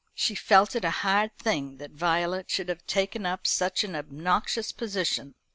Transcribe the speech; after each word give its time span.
She 0.15 0.33
felt 0.33 0.75
it 0.75 0.83
a 0.83 0.89
hard 1.05 1.37
thing 1.37 1.77
that 1.77 1.91
Violet 1.91 2.49
should 2.49 2.69
have 2.69 2.87
taken 2.87 3.23
up 3.23 3.45
such 3.45 3.83
an 3.83 3.93
obnoxious 3.95 4.71
position. 4.71 5.35